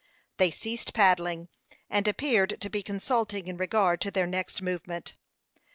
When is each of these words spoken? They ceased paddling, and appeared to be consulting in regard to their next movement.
They 0.37 0.49
ceased 0.49 0.95
paddling, 0.95 1.47
and 1.87 2.07
appeared 2.07 2.59
to 2.59 2.71
be 2.71 2.81
consulting 2.81 3.47
in 3.47 3.57
regard 3.57 4.01
to 4.01 4.09
their 4.09 4.25
next 4.25 4.59
movement. 4.59 5.15